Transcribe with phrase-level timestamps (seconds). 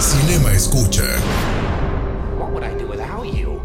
[0.00, 1.04] Cinema Escucha.
[2.38, 3.60] What would I do without you?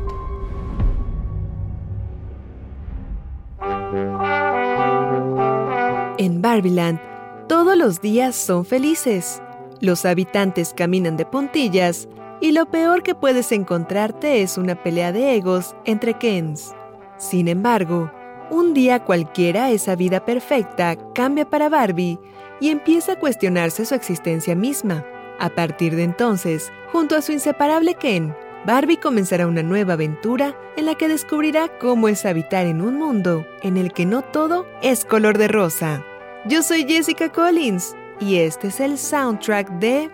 [6.18, 7.00] En Barbiland,
[7.48, 9.42] todos los días son felices.
[9.80, 12.10] Los habitantes caminan de puntillas
[12.42, 16.74] y lo peor que puedes encontrarte es una pelea de egos entre Kens.
[17.18, 18.12] Sin embargo,
[18.50, 22.20] un día cualquiera esa vida perfecta cambia para Barbie
[22.60, 25.06] y empieza a cuestionarse su existencia misma.
[25.40, 28.34] A partir de entonces, junto a su inseparable Ken,
[28.66, 33.46] Barbie comenzará una nueva aventura en la que descubrirá cómo es habitar en un mundo
[33.62, 36.04] en el que no todo es color de rosa.
[36.46, 40.10] Yo soy Jessica Collins y este es el soundtrack de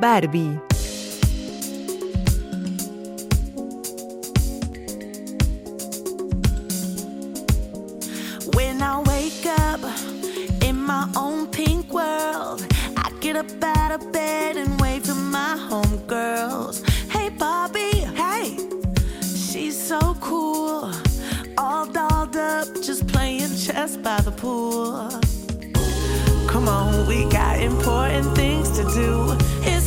[0.00, 0.60] Barbie.
[8.54, 9.80] When I wake up
[10.62, 12.69] in my own pink world,
[13.32, 16.76] get up out of bed and wave to my homegirls.
[17.08, 18.58] Hey, Bobby, hey,
[19.22, 20.90] she's so cool.
[21.56, 25.08] All dolled up, just playing chess by the pool.
[26.48, 29.36] Come on, we got important things to do.
[29.62, 29.79] It's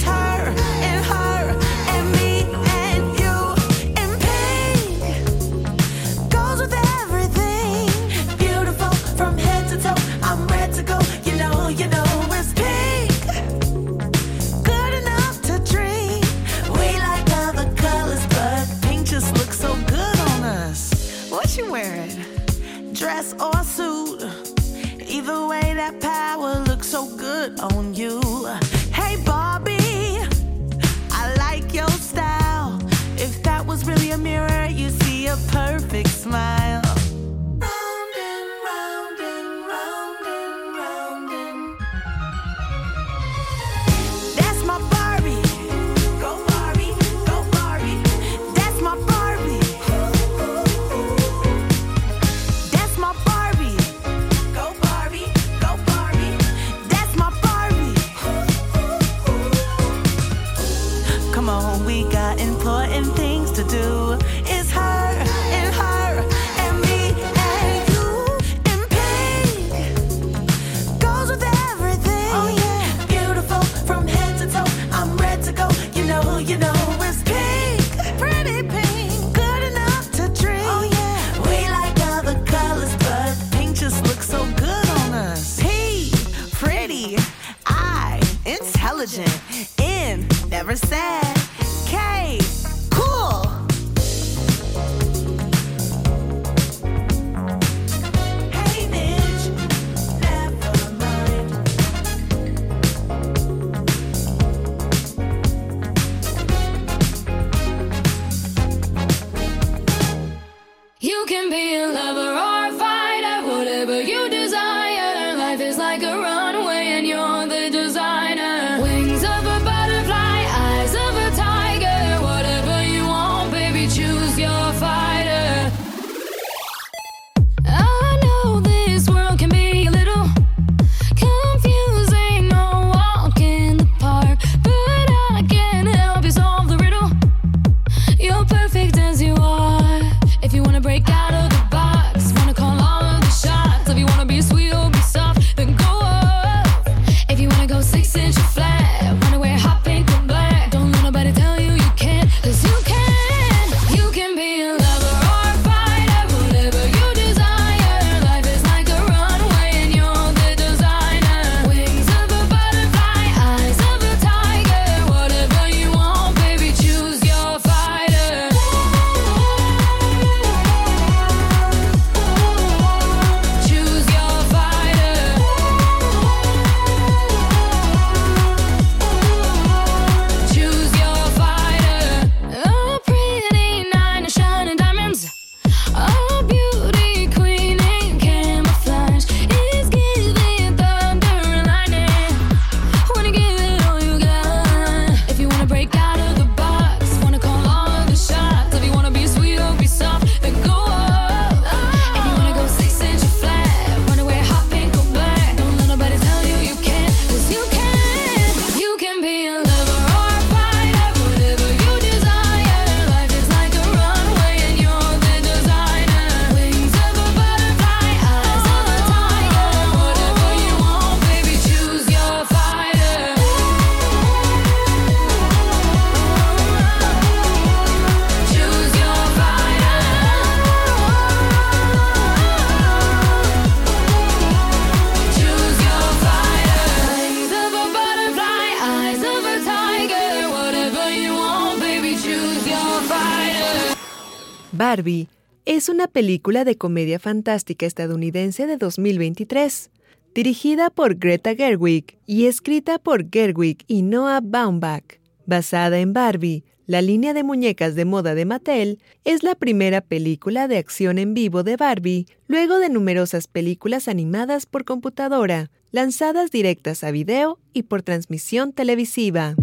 [246.14, 249.90] película de comedia fantástica estadounidense de 2023,
[250.34, 255.04] dirigida por Greta Gerwig y escrita por Gerwig y Noah Baumbach.
[255.46, 260.68] Basada en Barbie, la línea de muñecas de moda de Mattel, es la primera película
[260.68, 267.04] de acción en vivo de Barbie, luego de numerosas películas animadas por computadora, lanzadas directas
[267.04, 269.56] a video y por transmisión televisiva.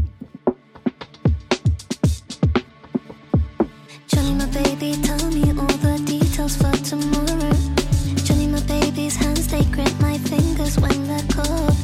[10.29, 11.75] Fingers when they're cold.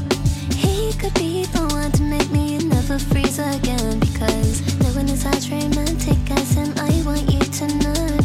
[0.55, 3.99] He could be the one to make me never freeze again.
[4.01, 8.19] Because no one is as romantic as him, I want you to know.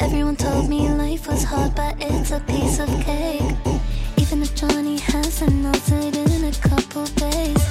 [0.00, 3.42] Everyone told me life was hard, but it's a piece of cake.
[4.16, 7.62] Even if Johnny hasn't melted in a couple days.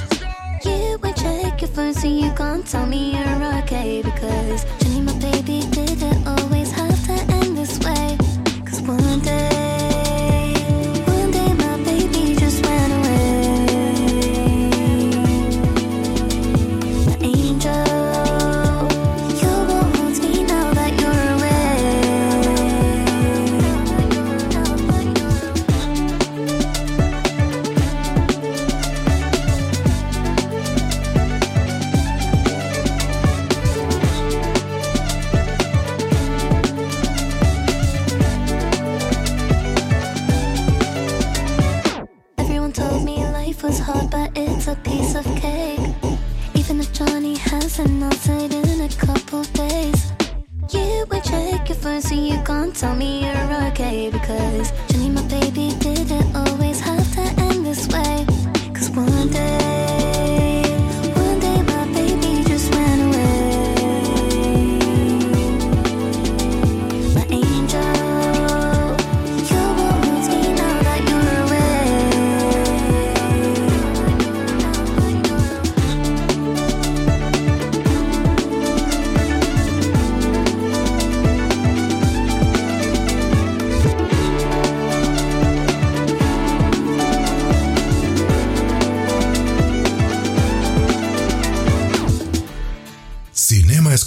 [0.65, 4.01] You won't check your phone, so you can't tell me you're okay.
[4.01, 8.17] Because Johnny, my baby, did it always have to end this way?
[8.65, 9.46] Cause one day,
[45.17, 45.79] of cake.
[46.53, 50.11] Even if Johnny hasn't melted in a couple days.
[50.71, 54.09] You won't check your phone, so you can't tell me you're okay.
[54.11, 58.25] Because Johnny, my baby, did it always have to end this way?
[58.73, 59.86] Cause one day,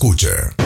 [0.00, 0.59] Escucha.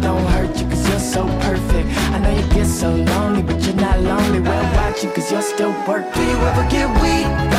[0.00, 1.88] Don't hurt you cause you're so perfect.
[2.14, 4.40] I know you get so lonely, but you're not lonely.
[4.40, 6.12] Well, watch you cause you're still working.
[6.12, 7.57] Do you ever get weak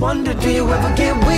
[0.00, 1.29] Wonder, do you ever get?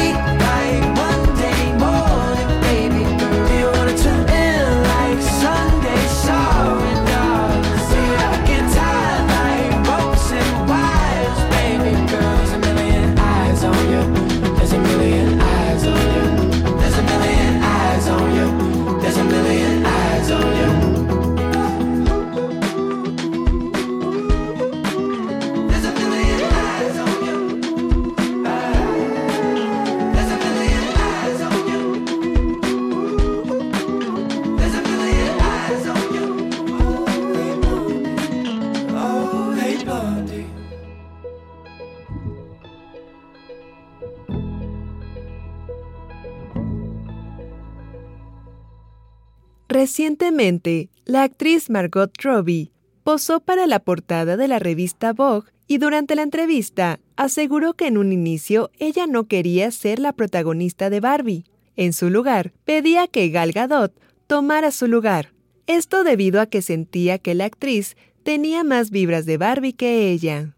[49.73, 52.71] Recientemente, la actriz Margot Robbie
[53.05, 57.97] posó para la portada de la revista Vogue y durante la entrevista aseguró que en
[57.97, 61.45] un inicio ella no quería ser la protagonista de Barbie.
[61.75, 65.33] En su lugar, pedía que Gal Gadot tomara su lugar.
[65.67, 70.55] Esto debido a que sentía que la actriz tenía más vibras de Barbie que ella.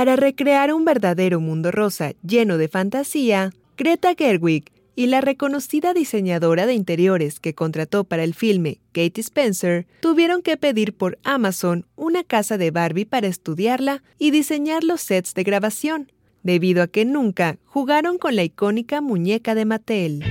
[0.00, 6.64] Para recrear un verdadero mundo rosa lleno de fantasía, Greta Gerwig y la reconocida diseñadora
[6.64, 12.24] de interiores que contrató para el filme, Katie Spencer, tuvieron que pedir por Amazon una
[12.24, 16.10] casa de Barbie para estudiarla y diseñar los sets de grabación,
[16.42, 20.24] debido a que nunca jugaron con la icónica muñeca de Mattel.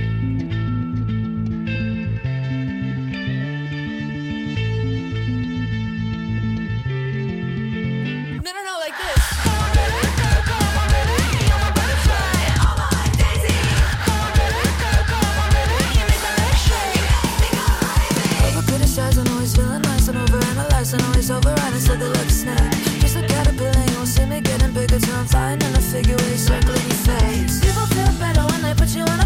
[25.08, 27.60] I'm flying in a figure eight, circling your face.
[27.60, 29.19] People feel better when they put you on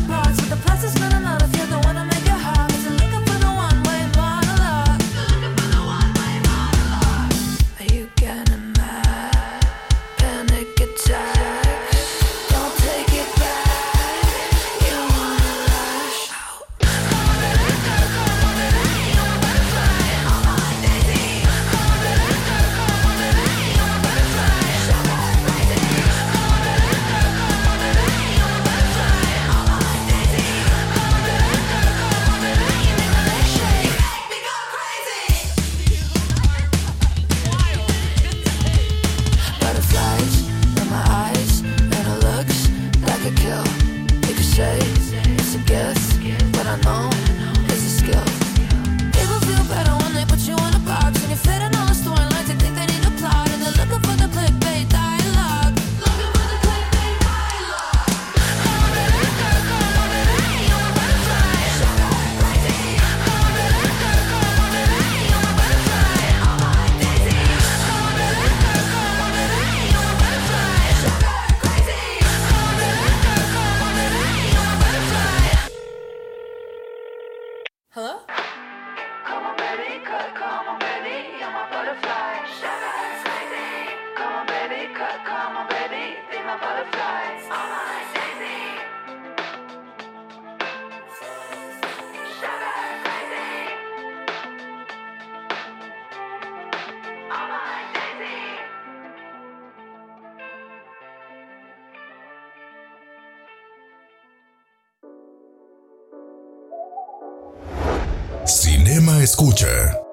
[109.56, 110.04] Cinema Escucha.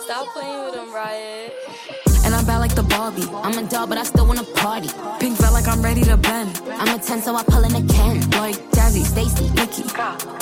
[0.00, 1.52] Stop playing with him, Riot.
[2.24, 3.28] And I'm bad like the Barbie.
[3.42, 4.88] I'm a doll, but I still wanna party.
[5.20, 6.60] Pink felt like I'm ready to bend.
[6.78, 8.20] I'm a 10, so I pull in a Ken.
[8.32, 9.84] Like Jazzy, Stacy, Nikki.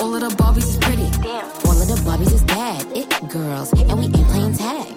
[0.03, 1.09] All of the Barbies is pretty.
[1.23, 2.87] Damn, all of the Barbies is bad.
[2.95, 4.93] It girls, and we ain't playing tag.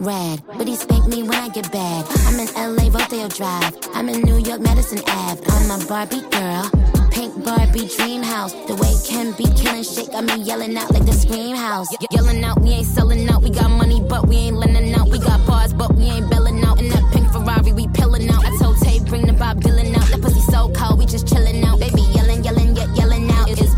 [0.00, 2.06] Rad, but he spank me when I get bad.
[2.26, 3.76] I'm in LA, Rodeo Drive.
[3.94, 5.42] I'm in New York, Madison Ave.
[5.46, 6.99] I'm a Barbie girl.
[7.20, 8.54] Pink Barbie dream house.
[8.66, 11.92] The way Ken be killing shit got me yelling out like the scream house.
[12.00, 13.42] Ye- yelling out, we ain't selling out.
[13.42, 15.10] We got money, but we ain't lending out.
[15.10, 16.80] We got bars, but we ain't belling out.
[16.80, 18.42] In that pink Ferrari, we pillin' out.
[18.46, 20.08] I told Tay, bring the Bob Dylan out.
[20.08, 21.78] That pussy so cold, we just chillin' out.
[21.78, 23.29] Baby yelling, yelling, yet yelling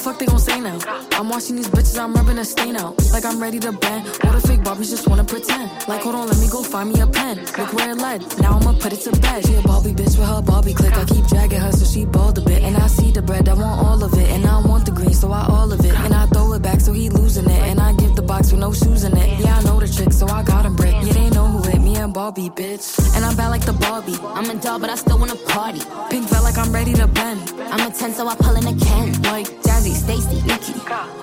[0.00, 0.78] fuck they gon' say now?
[1.12, 2.96] I'm watching these bitches, I'm rubbing a stain out.
[3.12, 4.08] Like I'm ready to bend.
[4.24, 5.70] All the fake Barbies just wanna pretend.
[5.86, 7.36] Like, hold on, let me go find me a pen.
[7.58, 8.20] Look where it led.
[8.40, 9.46] Now I'ma put it to bed.
[9.46, 10.96] She a Barbie bitch with her Barbie click.
[10.96, 12.62] I keep dragging her so she bald a bit.
[12.62, 14.28] And I see the bread, I want all of it.
[14.30, 15.94] And I want the green, so I all of it.
[15.94, 17.62] And I throw it back so he losing it.
[17.70, 19.40] And I give the box with no shoes in it.
[19.40, 20.94] Yeah, I know the trick, so I got him brick.
[21.02, 21.69] Yeah, they know who
[22.00, 22.86] damn Barbie, bitch.
[23.14, 24.16] And I'm bad like the Barbie.
[24.22, 25.82] I'm a doll, but I still wanna party.
[26.08, 27.40] Pink felt like I'm ready to bend.
[27.72, 29.08] I'm a 10, so I pull in a can.
[29.24, 30.72] Like Jazzy, Stacy, Nikki.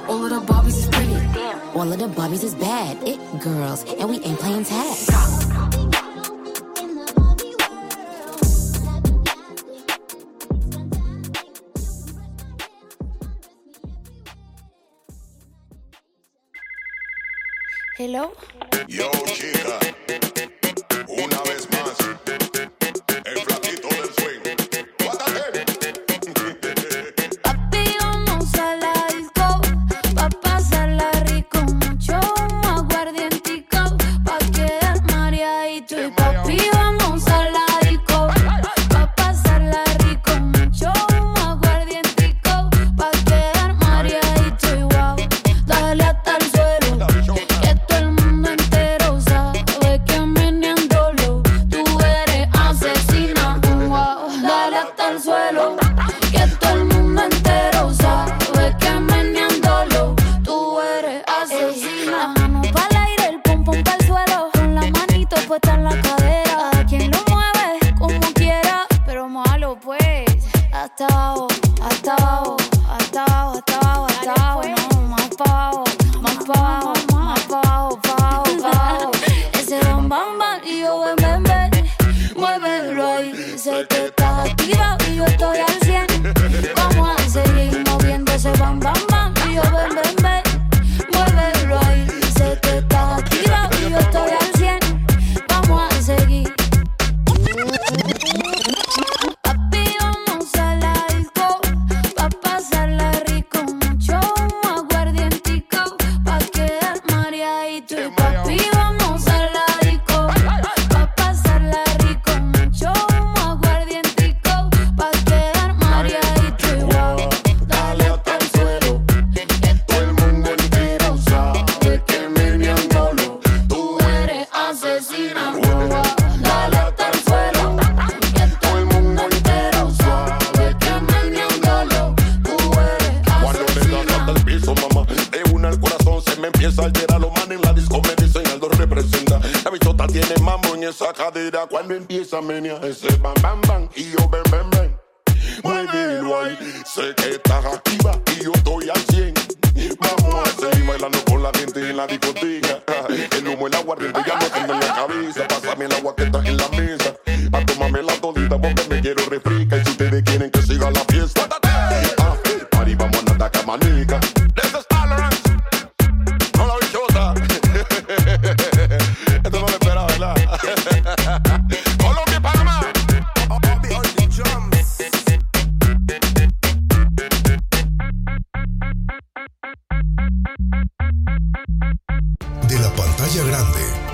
[0.07, 1.17] All of the Barbies is pretty.
[1.33, 1.77] Damn.
[1.77, 2.95] All of the Barbies is bad.
[3.07, 4.97] It girls, and we ain't playing tag.
[17.97, 18.31] Hello.
[18.87, 20.26] Yo, chica.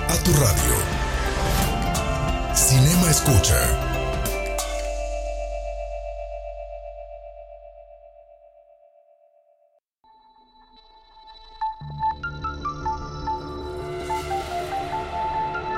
[0.08, 0.74] a tu radio.
[2.54, 3.54] Cinema Escucha.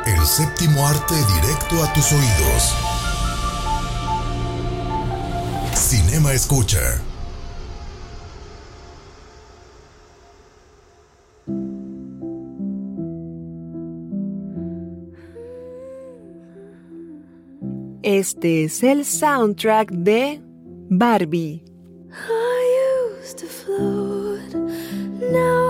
[0.06, 2.74] El séptimo arte directo a tus oídos.
[5.74, 7.00] Cinema Escucha.
[18.06, 20.40] Este es el soundtrack de
[20.90, 21.64] Barbie.
[22.12, 24.54] I used to float,
[25.32, 25.65] now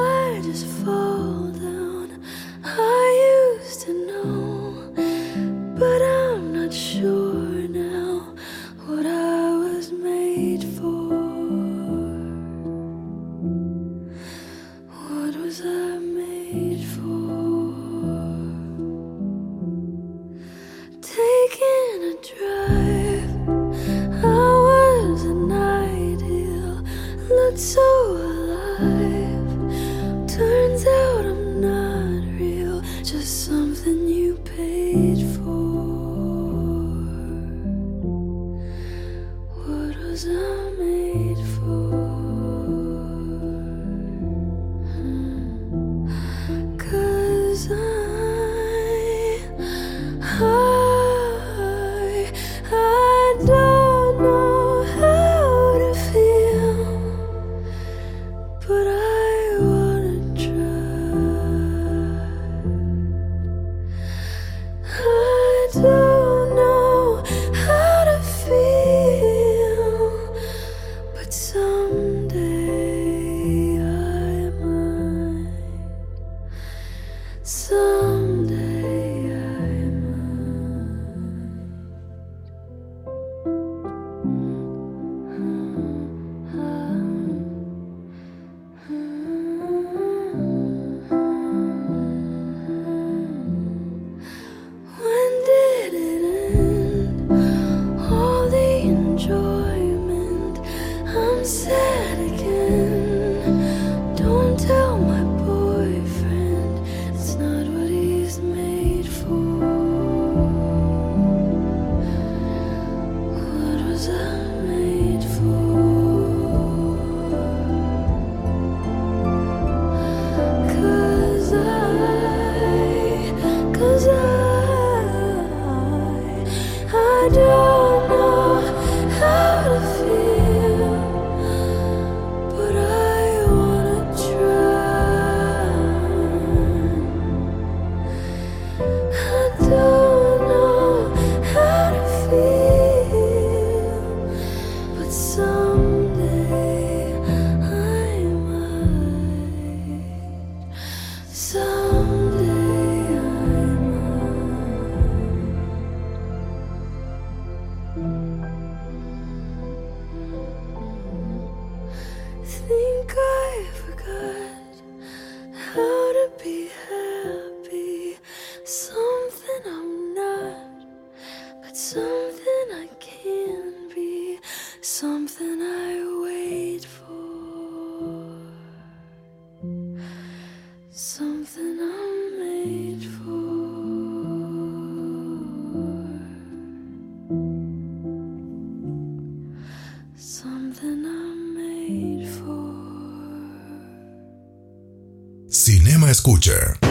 [196.27, 196.86] escucha.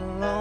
[0.00, 0.35] belong.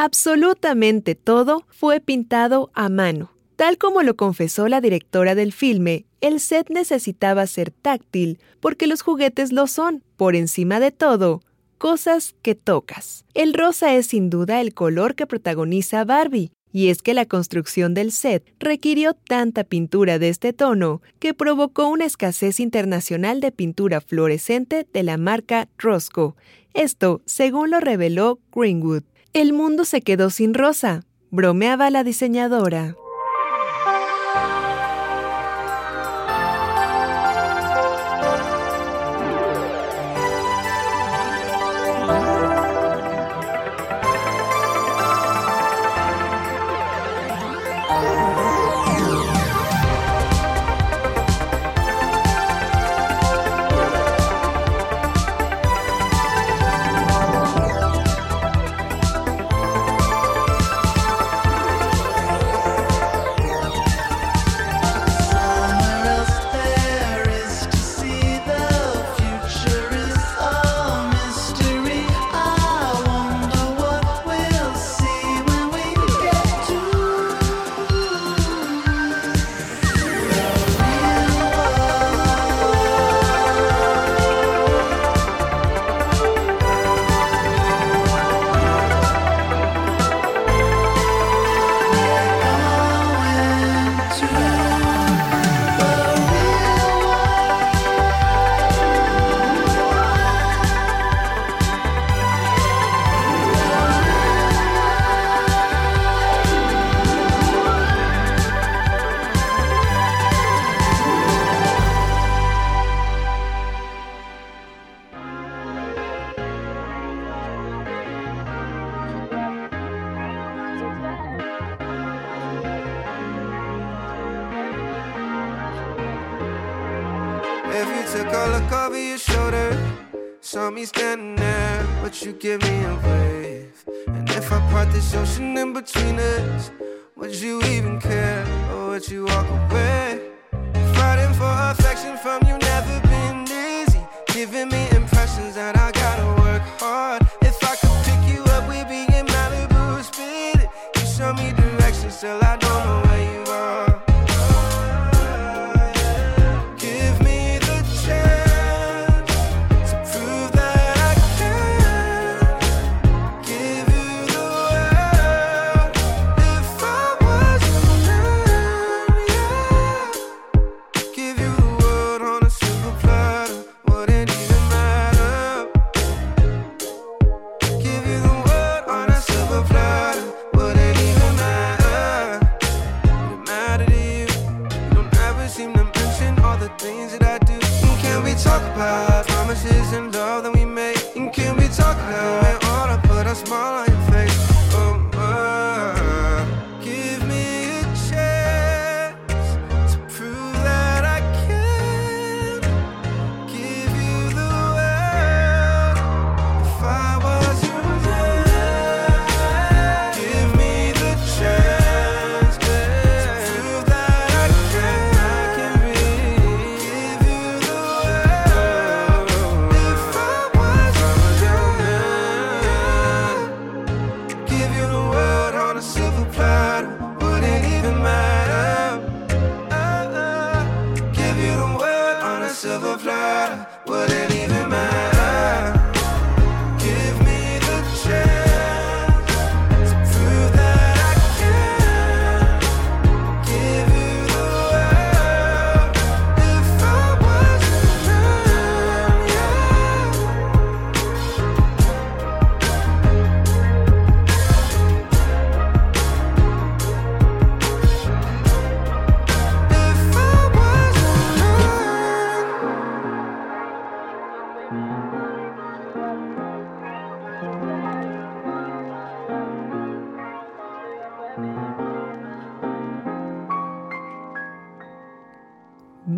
[0.00, 3.32] Absolutamente todo fue pintado a mano.
[3.56, 9.02] Tal como lo confesó la directora del filme, el set necesitaba ser táctil porque los
[9.02, 11.42] juguetes lo son, por encima de todo,
[11.78, 13.24] cosas que tocas.
[13.34, 17.92] El rosa es sin duda el color que protagoniza Barbie, y es que la construcción
[17.92, 24.00] del set requirió tanta pintura de este tono que provocó una escasez internacional de pintura
[24.00, 26.36] fluorescente de la marca Rosco.
[26.72, 32.96] Esto, según lo reveló Greenwood, el mundo se quedó sin Rosa, bromeaba la diseñadora.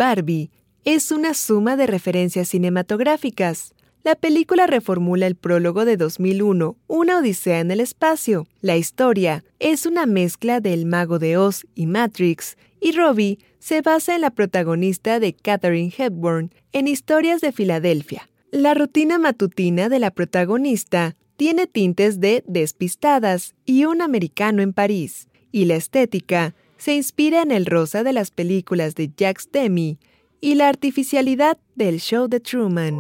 [0.00, 0.50] Barbie
[0.86, 3.74] es una suma de referencias cinematográficas.
[4.02, 8.46] La película reformula el prólogo de 2001, Una Odisea en el Espacio.
[8.62, 13.82] La historia es una mezcla de El Mago de Oz y Matrix, y Robbie se
[13.82, 18.26] basa en la protagonista de Katherine Hepburn en Historias de Filadelfia.
[18.52, 25.28] La rutina matutina de la protagonista tiene tintes de Despistadas y Un Americano en París,
[25.52, 29.98] y la estética se inspira en el rosa de las películas de Jack Demi
[30.40, 32.98] y la artificialidad del show de Truman.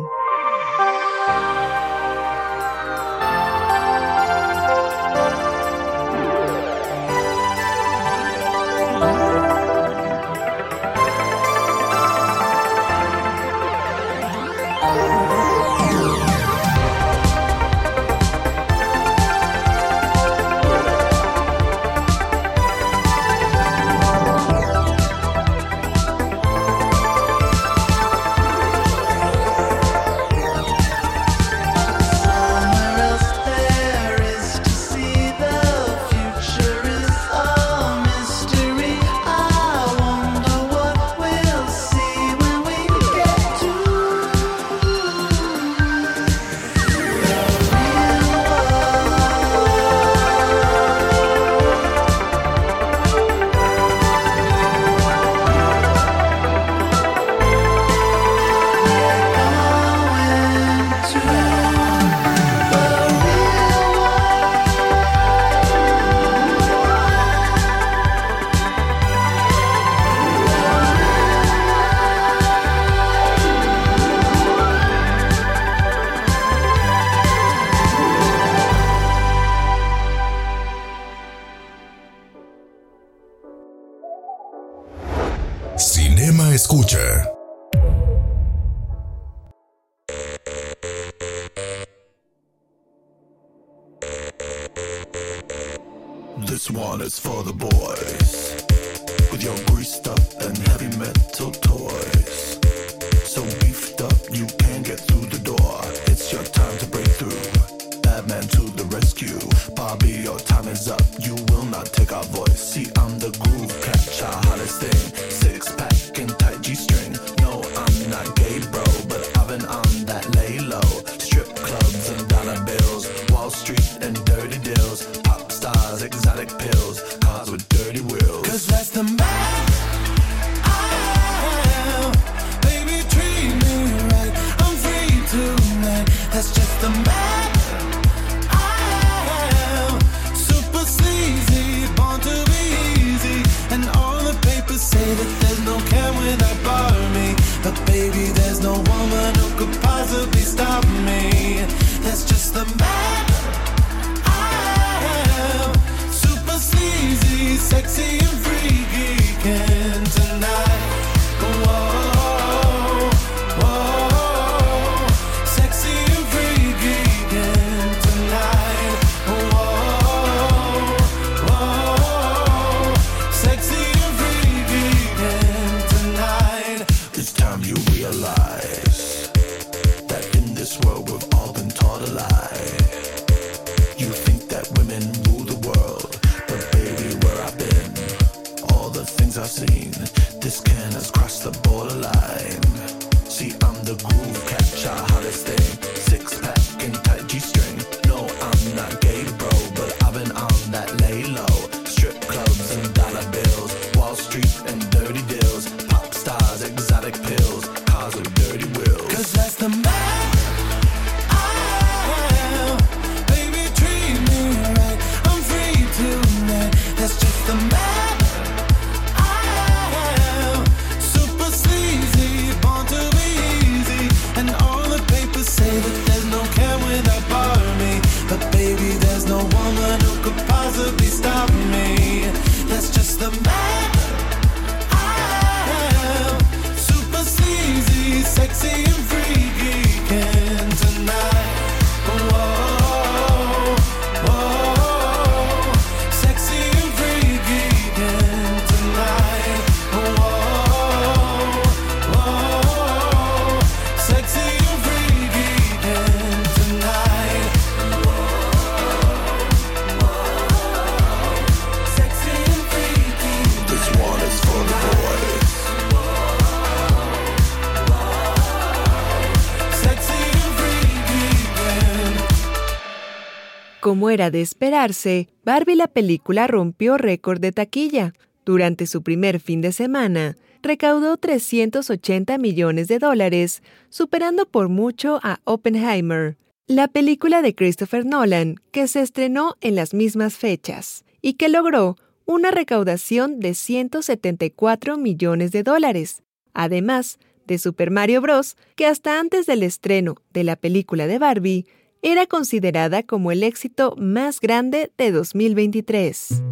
[274.10, 278.12] de esperarse, Barbie la película rompió récord de taquilla.
[278.44, 285.38] Durante su primer fin de semana, recaudó 380 millones de dólares, superando por mucho a
[285.44, 286.36] Oppenheimer,
[286.66, 291.96] la película de Christopher Nolan, que se estrenó en las mismas fechas y que logró
[292.26, 299.46] una recaudación de 174 millones de dólares, además de Super Mario Bros., que hasta antes
[299.46, 301.66] del estreno de la película de Barbie
[302.02, 306.42] era considerada como el éxito más grande de 2023.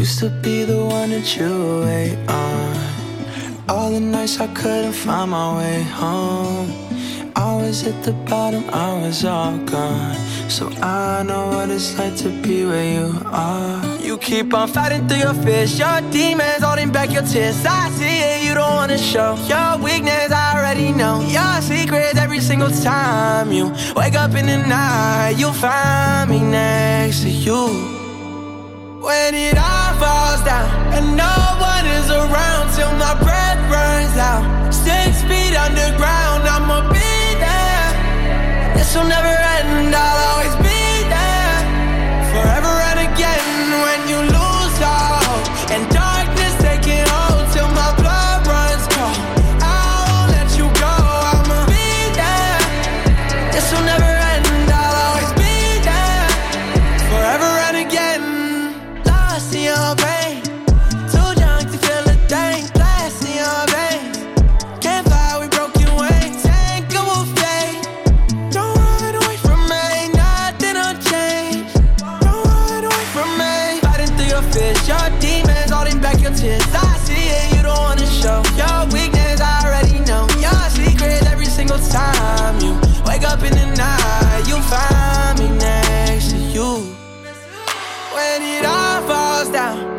[0.00, 2.76] Used to be the one that you wait on.
[3.68, 6.70] All the nights I couldn't find my way home.
[7.36, 10.16] I was at the bottom, I was all gone.
[10.48, 13.89] So I know what it's like to be where you are.
[14.10, 15.78] you keep on fighting through your fears.
[15.78, 17.64] Your demons holding back your tears.
[17.64, 19.30] I see it, you don't wanna show.
[19.52, 21.20] Your weakness, I already know.
[21.36, 27.22] Your secrets, every single time you wake up in the night, you'll find me next
[27.22, 27.62] to you.
[29.06, 31.36] When it all falls down and no
[31.72, 34.42] one is around till my breath runs out.
[34.86, 37.12] Six feet underground, I'ma be
[37.44, 37.90] there.
[38.74, 40.69] This will never end, I'll always be.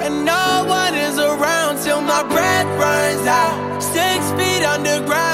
[0.03, 3.81] And no one is around till my breath runs out.
[3.81, 5.30] Six feet underground.